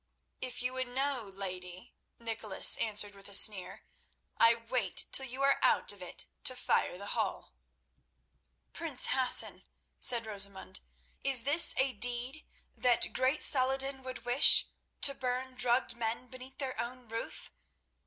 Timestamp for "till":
5.11-5.27